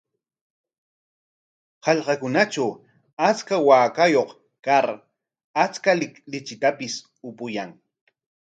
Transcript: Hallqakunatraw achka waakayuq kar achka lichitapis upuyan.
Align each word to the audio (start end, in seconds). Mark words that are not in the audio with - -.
Hallqakunatraw 1.87 2.71
achka 3.29 3.55
waakayuq 3.67 4.29
kar 4.65 4.87
achka 5.63 5.91
lichitapis 6.31 6.93
upuyan. 7.29 7.69